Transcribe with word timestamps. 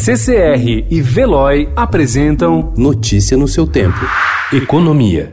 CCR 0.00 0.86
e 0.88 1.02
Veloy 1.02 1.68
apresentam 1.74 2.72
Notícia 2.76 3.36
no 3.36 3.48
seu 3.48 3.66
tempo. 3.66 3.98
Economia. 4.52 5.28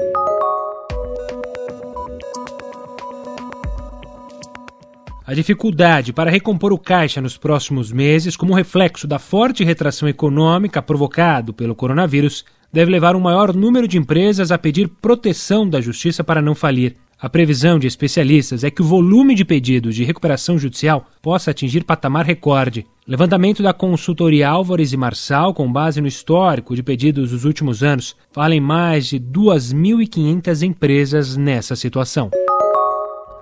A 5.23 5.35
dificuldade 5.35 6.11
para 6.11 6.31
recompor 6.31 6.73
o 6.73 6.79
caixa 6.79 7.21
nos 7.21 7.37
próximos 7.37 7.91
meses, 7.91 8.35
como 8.35 8.55
reflexo 8.55 9.07
da 9.07 9.19
forte 9.19 9.63
retração 9.63 10.09
econômica 10.09 10.81
provocado 10.81 11.53
pelo 11.53 11.75
coronavírus, 11.75 12.43
deve 12.73 12.89
levar 12.89 13.15
um 13.15 13.19
maior 13.19 13.53
número 13.53 13.87
de 13.87 13.99
empresas 13.99 14.51
a 14.51 14.57
pedir 14.57 14.87
proteção 14.99 15.69
da 15.69 15.79
justiça 15.79 16.23
para 16.23 16.41
não 16.41 16.55
falir. 16.55 16.95
A 17.25 17.29
previsão 17.29 17.79
de 17.79 17.87
especialistas 17.87 18.63
é 18.63 18.69
que 18.69 18.83
o 18.83 18.85
volume 18.85 19.33
de 19.33 19.43
pedidos 19.43 19.95
de 19.95 20.03
recuperação 20.03 20.59
judicial 20.59 21.07
possa 21.23 21.49
atingir 21.49 21.83
patamar 21.83 22.23
recorde. 22.23 22.85
Levantamento 23.07 23.63
da 23.63 23.73
consultoria 23.73 24.47
Álvares 24.47 24.93
e 24.93 24.97
Marçal, 24.97 25.51
com 25.51 25.71
base 25.71 25.99
no 25.99 26.07
histórico 26.07 26.75
de 26.75 26.83
pedidos 26.83 27.31
dos 27.31 27.43
últimos 27.43 27.81
anos, 27.81 28.15
fala 28.31 28.53
em 28.53 28.61
mais 28.61 29.07
de 29.07 29.19
2.500 29.19 30.61
empresas 30.61 31.35
nessa 31.35 31.75
situação. 31.75 32.29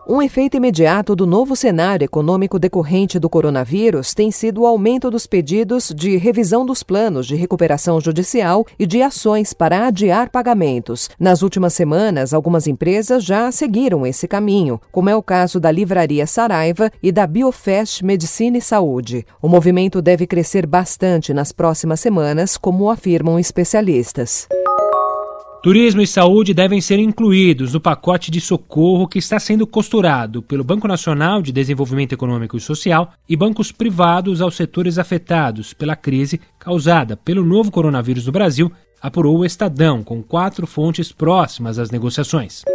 Um 0.05 0.21
efeito 0.21 0.57
imediato 0.57 1.15
do 1.15 1.25
novo 1.25 1.55
cenário 1.55 2.03
econômico 2.03 2.59
decorrente 2.59 3.17
do 3.17 3.29
coronavírus 3.29 4.13
tem 4.13 4.31
sido 4.31 4.61
o 4.61 4.65
aumento 4.65 5.09
dos 5.09 5.25
pedidos 5.25 5.93
de 5.95 6.17
revisão 6.17 6.65
dos 6.65 6.83
planos 6.83 7.25
de 7.25 7.35
recuperação 7.35 8.01
judicial 8.01 8.65
e 8.77 8.85
de 8.85 9.01
ações 9.01 9.53
para 9.53 9.87
adiar 9.87 10.29
pagamentos. 10.29 11.09
Nas 11.17 11.41
últimas 11.41 11.73
semanas, 11.73 12.33
algumas 12.33 12.67
empresas 12.67 13.23
já 13.23 13.49
seguiram 13.49 14.05
esse 14.05 14.27
caminho, 14.27 14.79
como 14.91 15.09
é 15.09 15.15
o 15.15 15.23
caso 15.23 15.57
da 15.57 15.71
Livraria 15.71 16.27
Saraiva 16.27 16.91
e 17.01 17.09
da 17.09 17.25
Biofest 17.25 18.01
Medicina 18.01 18.57
e 18.57 18.61
Saúde. 18.61 19.25
O 19.41 19.47
movimento 19.47 20.01
deve 20.01 20.27
crescer 20.27 20.65
bastante 20.65 21.33
nas 21.33 21.53
próximas 21.53 22.01
semanas, 22.01 22.57
como 22.57 22.89
afirmam 22.89 23.39
especialistas. 23.39 24.49
Turismo 25.63 26.01
e 26.01 26.05
saúde 26.05 26.53
devem 26.53 26.81
ser 26.81 26.99
incluídos 26.99 27.71
no 27.71 27.79
pacote 27.79 28.29
de 28.29 28.41
socorro 28.41 29.07
que 29.07 29.17
está 29.17 29.39
sendo 29.39 29.65
costurado 29.65 30.43
pelo 30.43 30.61
Banco 30.61 30.89
Nacional 30.89 31.41
de 31.41 31.53
Desenvolvimento 31.53 32.11
Econômico 32.11 32.57
e 32.57 32.59
Social 32.59 33.13
e 33.29 33.37
bancos 33.37 33.71
privados 33.71 34.41
aos 34.41 34.57
setores 34.57 34.97
afetados 34.97 35.73
pela 35.73 35.95
crise 35.95 36.41
causada 36.59 37.15
pelo 37.15 37.45
novo 37.45 37.71
coronavírus 37.71 38.25
no 38.25 38.33
Brasil, 38.33 38.69
apurou 39.01 39.37
o 39.37 39.45
Estadão, 39.45 40.03
com 40.03 40.21
quatro 40.21 40.67
fontes 40.67 41.13
próximas 41.13 41.79
às 41.79 41.89
negociações. 41.89 42.65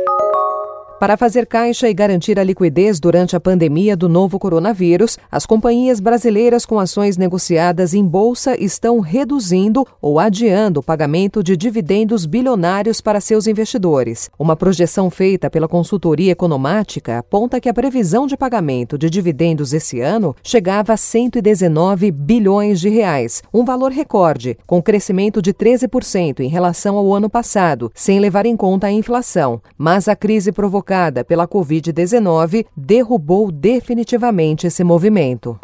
Para 0.98 1.16
fazer 1.16 1.46
caixa 1.46 1.88
e 1.88 1.94
garantir 1.94 2.40
a 2.40 2.42
liquidez 2.42 2.98
durante 2.98 3.36
a 3.36 3.40
pandemia 3.40 3.96
do 3.96 4.08
novo 4.08 4.36
coronavírus, 4.36 5.16
as 5.30 5.46
companhias 5.46 6.00
brasileiras 6.00 6.66
com 6.66 6.80
ações 6.80 7.16
negociadas 7.16 7.94
em 7.94 8.04
bolsa 8.04 8.60
estão 8.60 8.98
reduzindo 8.98 9.86
ou 10.02 10.18
adiando 10.18 10.80
o 10.80 10.82
pagamento 10.82 11.40
de 11.40 11.56
dividendos 11.56 12.26
bilionários 12.26 13.00
para 13.00 13.20
seus 13.20 13.46
investidores. 13.46 14.28
Uma 14.36 14.56
projeção 14.56 15.08
feita 15.08 15.48
pela 15.48 15.68
consultoria 15.68 16.32
economática 16.32 17.18
aponta 17.18 17.60
que 17.60 17.68
a 17.68 17.74
previsão 17.74 18.26
de 18.26 18.36
pagamento 18.36 18.98
de 18.98 19.08
dividendos 19.08 19.72
esse 19.72 20.00
ano 20.00 20.34
chegava 20.42 20.94
a 20.94 20.96
119 20.96 22.10
bilhões 22.10 22.80
de 22.80 22.88
reais, 22.88 23.40
um 23.54 23.64
valor 23.64 23.92
recorde, 23.92 24.58
com 24.66 24.82
crescimento 24.82 25.40
de 25.40 25.54
13% 25.54 26.40
em 26.40 26.48
relação 26.48 26.96
ao 26.96 27.14
ano 27.14 27.30
passado, 27.30 27.88
sem 27.94 28.18
levar 28.18 28.46
em 28.46 28.56
conta 28.56 28.88
a 28.88 28.92
inflação. 28.92 29.62
Mas 29.78 30.08
a 30.08 30.16
crise 30.16 30.50
provocou 30.50 30.87
provocada 30.88 31.22
pela 31.22 31.46
Covid-19 31.46 32.64
derrubou 32.74 33.52
definitivamente 33.52 34.66
esse 34.66 34.82
movimento. 34.82 35.58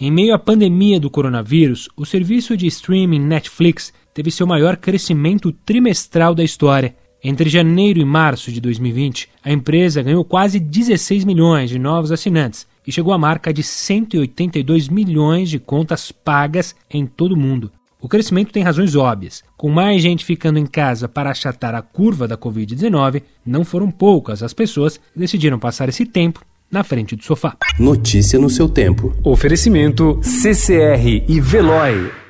Em 0.00 0.10
meio 0.10 0.34
à 0.34 0.38
pandemia 0.38 0.98
do 0.98 1.10
coronavírus, 1.10 1.88
o 1.96 2.06
serviço 2.06 2.56
de 2.56 2.66
streaming 2.66 3.20
Netflix 3.20 3.92
teve 4.14 4.30
seu 4.30 4.46
maior 4.46 4.76
crescimento 4.76 5.52
trimestral 5.52 6.34
da 6.34 6.42
história. 6.42 6.96
Entre 7.22 7.50
janeiro 7.50 7.98
e 7.98 8.04
março 8.04 8.50
de 8.50 8.60
2020, 8.60 9.28
a 9.44 9.52
empresa 9.52 10.02
ganhou 10.02 10.24
quase 10.24 10.60
16 10.60 11.24
milhões 11.24 11.68
de 11.68 11.78
novos 11.78 12.12
assinantes 12.12 12.66
e 12.86 12.92
chegou 12.92 13.12
à 13.12 13.18
marca 13.18 13.52
de 13.52 13.62
182 13.62 14.88
milhões 14.88 15.50
de 15.50 15.58
contas 15.58 16.12
pagas 16.12 16.74
em 16.88 17.04
todo 17.04 17.32
o 17.32 17.36
mundo. 17.36 17.72
O 18.00 18.08
crescimento 18.08 18.52
tem 18.52 18.62
razões 18.62 18.94
óbvias. 18.94 19.42
Com 19.56 19.68
mais 19.68 20.00
gente 20.00 20.24
ficando 20.24 20.58
em 20.58 20.66
casa 20.66 21.08
para 21.08 21.30
achatar 21.30 21.74
a 21.74 21.82
curva 21.82 22.28
da 22.28 22.38
Covid-19, 22.38 23.22
não 23.44 23.64
foram 23.64 23.90
poucas 23.90 24.42
as 24.42 24.52
pessoas 24.52 24.98
que 24.98 25.18
decidiram 25.18 25.58
passar 25.58 25.88
esse 25.88 26.06
tempo 26.06 26.44
na 26.70 26.84
frente 26.84 27.16
do 27.16 27.24
sofá. 27.24 27.56
Notícia 27.78 28.38
no 28.38 28.48
seu 28.48 28.68
tempo. 28.68 29.16
Oferecimento 29.24 30.20
CCR 30.22 31.24
e 31.26 31.40
Veloy. 31.40 32.27